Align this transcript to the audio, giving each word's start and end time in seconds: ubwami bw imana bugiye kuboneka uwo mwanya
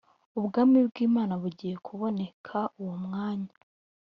ubwami 0.39 0.79
bw 0.87 0.95
imana 1.07 1.33
bugiye 1.41 1.75
kuboneka 1.85 2.57
uwo 2.81 2.95
mwanya 3.05 3.51